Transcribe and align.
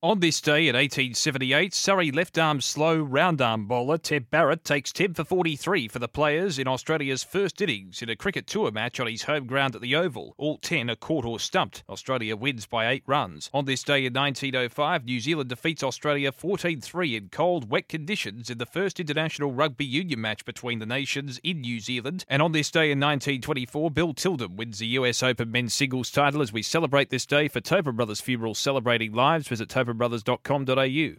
On 0.00 0.20
this 0.20 0.40
day 0.40 0.68
in 0.68 0.76
1878, 0.76 1.74
Surrey 1.74 2.12
left 2.12 2.38
arm 2.38 2.60
slow 2.60 3.02
round 3.02 3.42
arm 3.42 3.66
bowler 3.66 3.98
Ted 3.98 4.30
Barratt 4.30 4.62
takes 4.62 4.92
10 4.92 5.14
for 5.14 5.24
43 5.24 5.88
for 5.88 5.98
the 5.98 6.06
players 6.06 6.56
in 6.56 6.68
Australia's 6.68 7.24
first 7.24 7.60
innings 7.60 8.00
in 8.00 8.08
a 8.08 8.14
cricket 8.14 8.46
tour 8.46 8.70
match 8.70 9.00
on 9.00 9.08
his 9.08 9.24
home 9.24 9.48
ground 9.48 9.74
at 9.74 9.80
the 9.80 9.96
Oval. 9.96 10.36
All 10.38 10.58
10 10.58 10.88
are 10.88 10.94
caught 10.94 11.24
or 11.24 11.40
stumped. 11.40 11.82
Australia 11.88 12.36
wins 12.36 12.64
by 12.64 12.88
8 12.88 13.02
runs. 13.08 13.50
On 13.52 13.64
this 13.64 13.82
day 13.82 14.06
in 14.06 14.12
1905, 14.12 15.04
New 15.04 15.18
Zealand 15.18 15.48
defeats 15.48 15.82
Australia 15.82 16.30
14 16.30 16.80
3 16.80 17.16
in 17.16 17.28
cold, 17.30 17.68
wet 17.68 17.88
conditions 17.88 18.50
in 18.50 18.58
the 18.58 18.66
first 18.66 19.00
international 19.00 19.50
rugby 19.50 19.84
union 19.84 20.20
match 20.20 20.44
between 20.44 20.78
the 20.78 20.86
nations 20.86 21.40
in 21.42 21.62
New 21.62 21.80
Zealand. 21.80 22.24
And 22.28 22.40
on 22.40 22.52
this 22.52 22.70
day 22.70 22.92
in 22.92 23.00
1924, 23.00 23.90
Bill 23.90 24.14
Tilden 24.14 24.54
wins 24.54 24.78
the 24.78 24.86
US 24.86 25.24
Open 25.24 25.50
men's 25.50 25.74
singles 25.74 26.12
title 26.12 26.40
as 26.40 26.52
we 26.52 26.62
celebrate 26.62 27.10
this 27.10 27.26
day 27.26 27.48
for 27.48 27.60
Tobin 27.60 27.96
Brothers 27.96 28.20
Funeral 28.20 28.54
Celebrating 28.54 29.12
Lives. 29.12 29.48
Visit 29.48 29.68
Tobin 29.68 29.87
brothers.com.au. 29.94 31.14